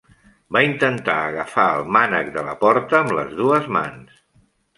Va 0.55 0.61
intentar 0.67 1.17
agafar 1.25 1.65
el 1.73 1.85
mànec 1.97 2.33
de 2.39 2.47
la 2.49 2.57
porta 2.65 2.99
amb 3.01 3.15
les 3.19 3.37
dues 3.45 3.71
mans. 3.79 4.19